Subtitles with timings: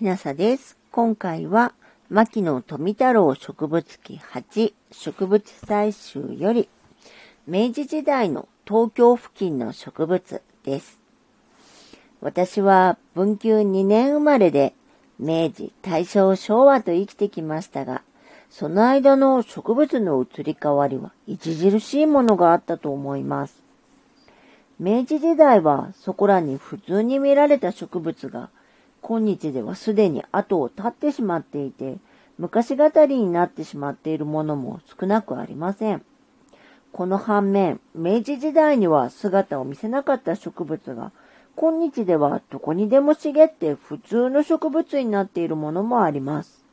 [0.00, 0.78] きなさです。
[0.92, 1.74] 今回は、
[2.08, 6.70] 牧野富太郎植物記8植物採集より、
[7.46, 10.98] 明治時代の東京付近の植物です。
[12.22, 14.72] 私は文久2年生まれで、
[15.18, 18.00] 明治、大正、昭和と生きてきましたが、
[18.48, 23.62] その間の植物の移り変わりは著しいものがあったと思います。
[24.78, 28.48] 明治時代はそこらに普通に見られた植物が、
[29.02, 31.96] 今日ではすでに後を絶ってしまっていて、
[32.38, 36.02] 昔語りになってしまっているものも少なくありません。
[36.92, 41.12] この反面、明治時代には姿を見せなかった植物が、
[41.56, 46.64] 今日ではどこにでも茂って普通の植物になっているものもあります。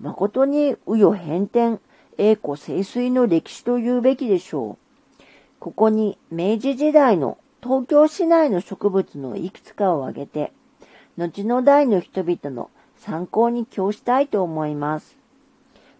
[0.00, 1.80] 誠に紆余変転、
[2.16, 4.78] 栄枯盛衰の歴史と言うべきでしょ
[5.20, 5.22] う。
[5.58, 10.52] ここに明治時代の東京市内の植物のいくつかを挙げて、
[11.16, 15.16] 後の代の人々の参考に供したいと思います。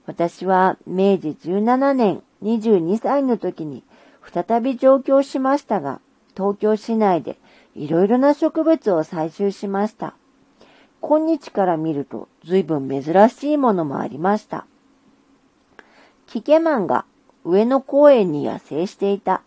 [0.07, 3.83] 私は明治17年22歳の時に
[4.33, 6.01] 再び上京しましたが、
[6.37, 7.39] 東京市内で
[7.75, 10.15] いろいろな植物を採集しました。
[11.01, 14.67] 今日から見ると随分珍しいものもありました。
[16.27, 17.05] キケマンが
[17.45, 19.43] 上野公園に野生していた。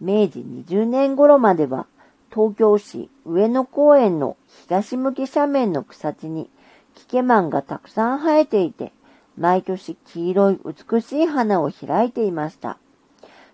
[0.00, 1.86] 明治20年頃までは
[2.30, 6.50] 東京市上野公園の東向き斜面の草地に
[6.94, 8.92] キケマンがたくさん生えていて、
[9.36, 12.78] 毎年黄色い美しい花を開いていました。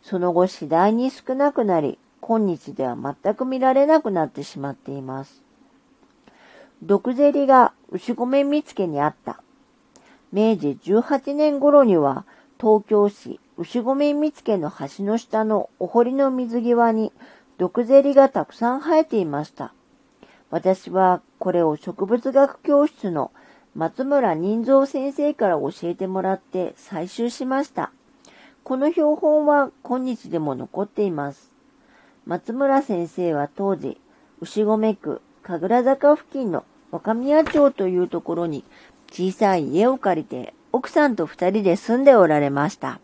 [0.03, 5.43] その後次第に少なくなり、今日では全く見られなくなってしまっています。
[6.83, 9.41] 毒ゼリが牛込見附にあった。
[10.33, 12.25] 明治18年頃には
[12.59, 17.13] 東京市牛込見附の橋の下のお堀の水際に
[17.59, 19.73] 毒ゼリがたくさん生えていました。
[20.51, 23.33] 私はこれを植物学教室の
[23.75, 27.93] 松村任蔵先生から教えてもらって採集しました。
[28.63, 31.53] この標本は今日でも残っています。
[32.25, 34.01] 松村先生は当時、
[34.41, 38.65] 牛込区神楽坂付近の若宮町というところに
[39.11, 43.01] 小さい家を借りて奥さんと二人で住んでおられました。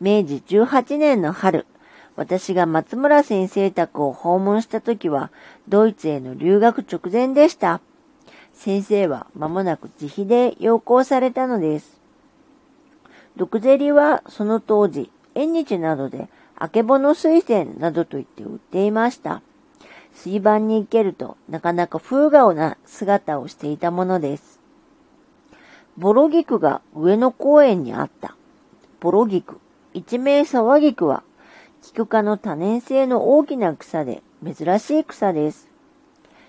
[0.00, 1.66] 明治18年の春、
[2.18, 5.30] 私が松村先生宅を訪問した時は
[5.68, 7.80] ドイツへの留学直前でした。
[8.52, 12.00] 先生は間もなく自費で要行されたのです。
[13.36, 19.40] 毒ゼリはその当時、縁日などで、あけぼの水仙などと言って売っていました。
[20.12, 24.58] 水盤に行けるとなかなか風顔な姿をしていたものです。
[25.96, 28.34] ボロギクが上野公園にあった。
[28.98, 29.60] ボロギク、
[29.94, 31.06] 一名沢ギク
[31.88, 35.68] は、菊科の多年生の大きな草で珍しい草です。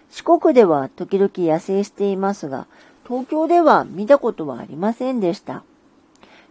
[0.10, 2.68] 四国では時々野生していますが、
[3.08, 5.64] 東京では見たことはありませんでした。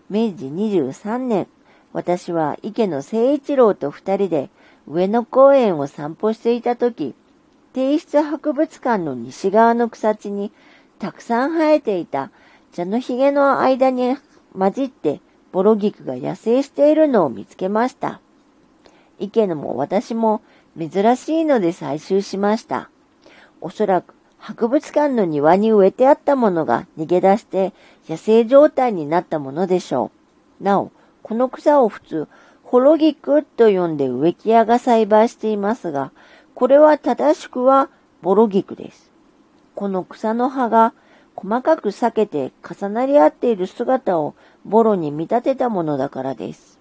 [0.09, 1.47] 明治23年、
[1.93, 4.51] 私は池野誠一郎と二人で
[4.87, 7.15] 上野公園を散歩していた時、
[7.75, 10.51] 帝室博物館の西側の草地に
[10.99, 12.31] たくさん生えていた
[12.73, 14.17] 茶のひげの間に
[14.59, 15.21] 混じって
[15.53, 18.21] ボロギクが野生しているのを見つけました。
[19.19, 20.43] 池野も私も
[20.79, 22.91] 珍しいので採集しました。
[23.61, 27.73] おそらく博物館の庭に植えてあったものが逃げ出して
[28.09, 30.13] 野生状態になったものでしょ
[30.61, 30.65] う。
[30.65, 30.93] なお、
[31.23, 32.29] この草を普通
[32.63, 36.13] ホロギクと呼んで植木屋が栽培していますが、
[36.55, 37.89] これは正しくは
[38.23, 39.11] ボロギクです。
[39.75, 40.93] この草の葉が
[41.35, 46.78] 細かく裂けて重なり合っている姿をボロに見立てたものだからです。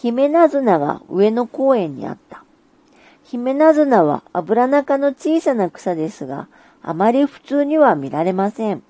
[0.00, 2.44] ヒメナズナが上野公園にあった。
[3.24, 6.46] ヒメナズナはアブラナ科の小さな草ですが、
[6.82, 8.84] あまり普通には見られません。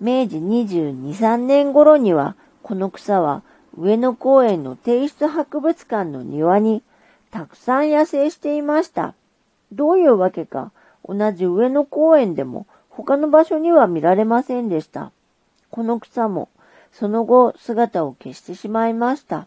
[0.00, 3.42] 明治22、3年頃には、この草は
[3.76, 6.82] 上野公園の帝室博物館の庭に
[7.30, 9.14] たくさん野生していました。
[9.70, 10.72] どういうわけか、
[11.06, 15.12] 同じ上野公園でも他の場所には見られませんでした。
[15.70, 16.48] この草も
[16.90, 19.46] その後姿を消してしまいました。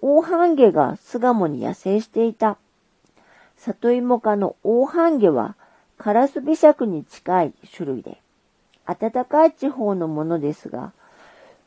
[0.00, 2.56] 大半毛が巣鴨に野生していた。
[3.56, 5.56] 里芋科の大半毛は
[5.96, 8.18] カラスビシに近い種類で、
[8.86, 10.92] 暖かい地方のものですが、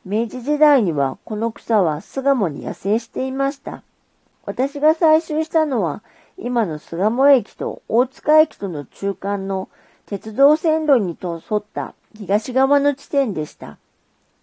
[0.05, 3.83] 明治時代にはこの草は巣鴨に野生していました。
[4.45, 6.01] 私が採集したのは
[6.37, 9.69] 今の巣鴨駅と大塚駅との中間の
[10.07, 13.77] 鉄道線路にと沿った東側の地点でした。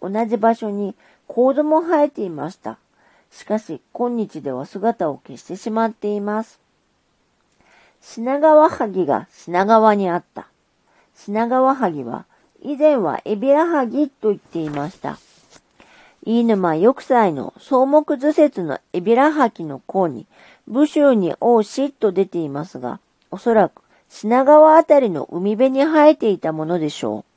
[0.01, 0.95] 同じ場所に
[1.27, 2.77] コードも生えていました。
[3.31, 6.59] しかし今日では姿を消してしまっています。
[8.01, 10.47] 品川萩が品川にあった。
[11.15, 12.25] 品川萩は
[12.61, 15.17] 以前はエビラ萩と言っていました。
[16.25, 20.27] 飯沼玉砕の草木図説のエビラハキの項に、
[20.67, 22.99] 武州に王子と出ていますが、
[23.31, 27.28] おそらく品川あたりの海辺に生えていたものでしょう。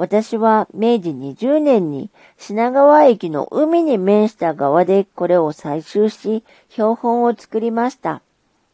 [0.00, 2.08] 私は明治20年に
[2.38, 8.22] 品川駅の海に面した側でこれを採集し、標本を作りました。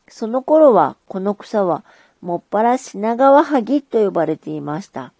[0.06, 1.82] その頃はこの草は
[2.20, 5.12] もっぱら品川萩と呼ばれていました。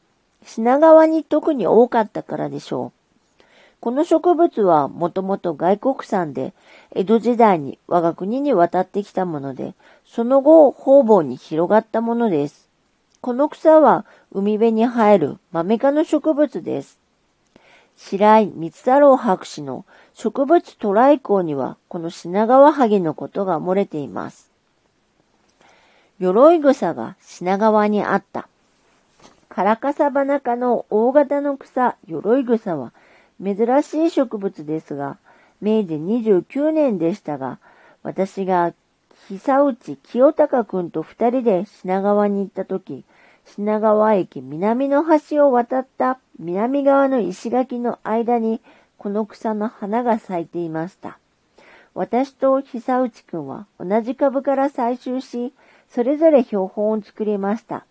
[0.44, 2.92] 品川に特に多かったからでしょ
[3.40, 3.44] う。
[3.80, 6.52] この植物はもともと外国産で、
[6.94, 9.74] 江戸時代に我が国に渡ってきたもので、
[10.04, 12.65] その後方々に広がったものです。
[13.26, 17.00] この草は海辺に生えるマメ科の植物です。
[17.96, 19.84] 白井光太郎博士の
[20.14, 24.52] 植物トライコにはこの品川萩のことが漏れています。
[26.20, 28.46] 鎧草が品川にあった。
[29.48, 32.92] カラカサバナ科の大型の草、鎧草は
[33.42, 35.18] 珍しい植物ですが、
[35.60, 37.58] 明治29年でしたが、
[38.04, 38.72] 私が
[39.28, 43.04] 久内清隆くんと二人で品川に行った時、
[43.46, 48.60] 品川駅南の橋を渡った南側の石垣の間に
[48.98, 51.18] この草の花が咲いていました。
[51.94, 55.54] 私と久内くんは同じ株から採集し、
[55.88, 57.86] それぞれ標本を作りました。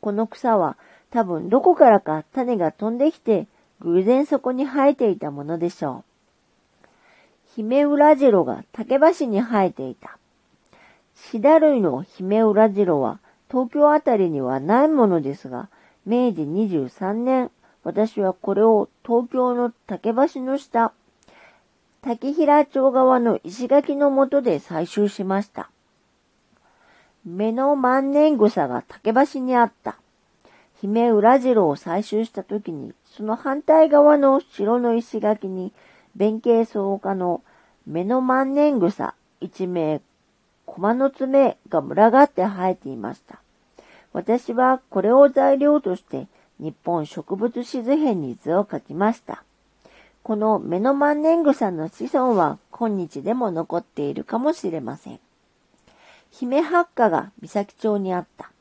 [0.00, 0.76] この草は
[1.10, 3.48] 多分どこからか種が飛んできて
[3.80, 6.04] 偶然そこに生えていたものでしょ
[6.84, 6.86] う。
[7.56, 10.16] 姫浦城が竹橋に生えていた。
[11.16, 13.18] シダ類の姫浦城は
[13.50, 15.68] 東京あたりにはないものですが、
[16.06, 17.50] 明治23年、
[17.82, 20.92] 私はこれを東京の竹橋の下、
[22.02, 25.70] 竹平町側の石垣の下で採集しました。
[27.24, 29.96] 目の万年草が竹橋にあった。
[30.80, 35.72] 姫浦城を採集した時に、その反対側の城の石垣に、
[36.16, 37.42] 弁慶草科の
[37.86, 40.00] 目の万年草一名、
[40.72, 43.40] 駒の爪が群がって生えていました。
[44.12, 46.28] 私はこれを材料として
[46.60, 49.42] 日本植物志図編に図を描きました。
[50.22, 55.18] この目の万年草の子孫は今日でも残っているかもしれません。
[56.30, 58.52] 姫八花が三崎町にあった。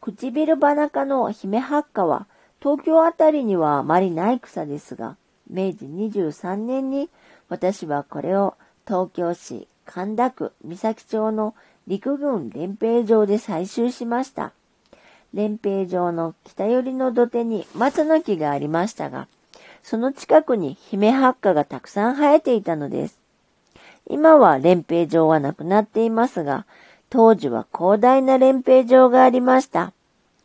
[0.00, 2.26] 唇花科の姫八花は
[2.62, 5.16] 東京あたりにはあまりない草ですが、
[5.50, 7.10] 明治23年に
[7.50, 8.54] 私はこれを
[8.86, 11.56] 東京市神田区三崎町の
[11.88, 14.52] 陸軍連兵場で採集しました。
[15.34, 19.26] 連兵場の北寄りの土手に松の木がありましたが、
[19.82, 23.18] その近くに姫八花がたくさん生えていたのです。
[24.08, 26.66] 今は連兵場はなくなっていますが、
[27.08, 29.92] 当時は広大な連兵場がありました。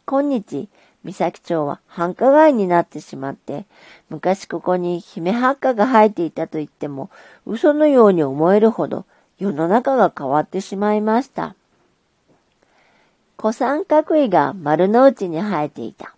[0.07, 0.69] 今日、
[1.03, 3.65] 三崎町は繁華街になってしまって、
[4.09, 7.12] 昔ここに姫八花が生えていたと言っても、
[7.45, 9.06] 嘘のように思えるほど
[9.40, 11.56] 世の中が変わってしまいました。
[13.38, 16.16] 古三角位が丸の内に生えていた。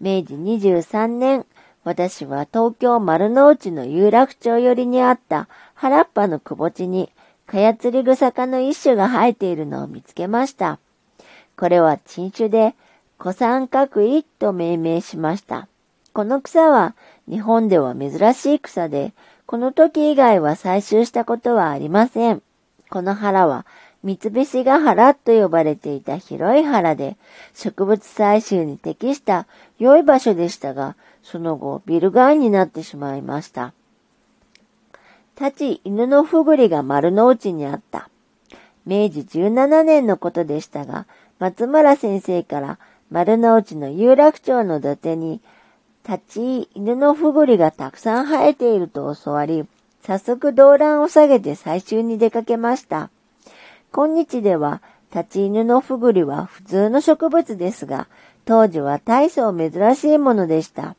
[0.00, 1.44] 明治23年、
[1.84, 7.10] 私は東京丸の内の有楽町寄りにあった原っぱのくぼ地に
[7.46, 10.78] かやつり草科の一種が生えているのを見つけました。
[11.56, 12.74] これは珍種で、
[13.18, 15.68] 古三角位と命名しました。
[16.12, 16.94] この草は
[17.28, 19.12] 日本では珍しい草で、
[19.46, 22.42] この時以外は採集したことはありません。
[22.90, 23.64] この原は
[24.02, 27.16] 三菱ヶ原と呼ばれていた広い原で、
[27.54, 29.46] 植物採集に適した
[29.78, 33.72] 良い場所でしたが、その後ビル街になってしまいました。
[35.40, 38.08] 立ち犬のふぐりが丸の内にあった。
[38.84, 41.06] 明治17年のことでしたが、
[41.38, 42.78] 松村先生から
[43.10, 45.40] 丸の内の有楽町の土手に、
[46.08, 49.66] 立ち犬のふぐりがたくさん生えていると教わり、
[50.02, 53.10] 早速動乱を下げて採集に出かけました。
[53.90, 54.82] 今日では、
[55.12, 58.06] 立ち犬のふぐりは普通の植物ですが、
[58.44, 60.94] 当時は大層珍しいものでした。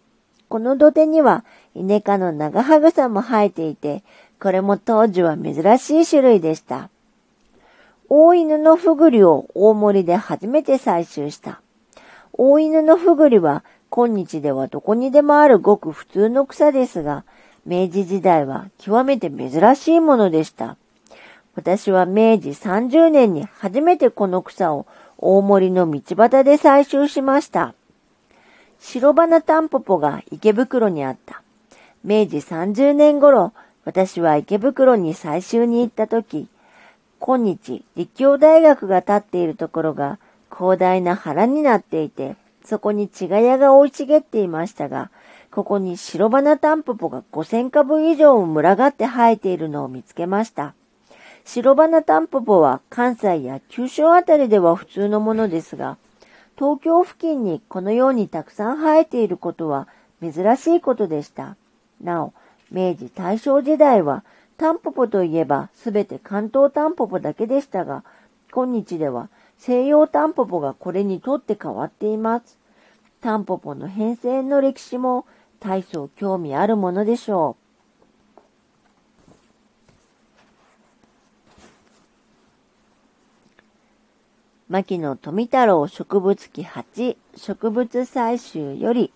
[0.50, 4.04] この土手には、イネ科の長ハグサも生えていて、
[4.42, 6.90] これも当時は珍しい種類でした。
[8.10, 11.62] 大犬のふぐりを大森で初めて採集した。
[12.34, 17.24] 大犬のふぐりは今日ではどこにでもあるごく普通の草ですが、
[17.66, 20.78] 明治時代は極めて珍しいものでした。
[21.56, 24.86] 私は明治30年に初めてこの草を
[25.18, 27.74] 大森の道端で採集しました。
[28.80, 31.42] 白花タンポポが池袋にあった。
[32.04, 33.54] 明治30年頃、
[33.86, 36.48] 私は池袋に採集に行った時、
[37.20, 40.20] 今日、立教大学が建っているところが
[40.56, 42.36] 広大な原になっていて、
[42.68, 45.10] そこに茅ヶ谷が生い茂っていましたが、
[45.52, 50.74] ここに白花タンポポが5000株以上も群がって生えているのを見つけました。
[51.46, 55.98] 白花タンポポは関西や九州あたりでは普通のものですが、
[56.58, 59.88] 東京付近にこのようにたくさん生えていることは
[60.22, 61.56] 珍しいことでした。
[62.02, 62.34] なお、
[62.70, 64.26] 明治大正時代は
[64.58, 68.04] タンポポといえばすべて関東タンポポだけでしたが、
[68.52, 72.58] 今日では西洋タンポポがこれにとって変わっています。
[73.22, 75.26] タンポポの変遷の歴史も
[75.60, 77.68] 大層興味あるものでしょう。
[84.70, 89.14] 牧野富太郎植物記8植物採集より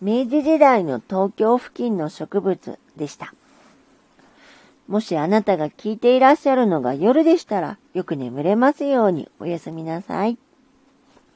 [0.00, 3.34] 明治時代の東京付近の植物でした。
[4.90, 10.36] もしあなたが聞いていらっしゃるのが夜でしたらよく眠れますようにおやすみなさい。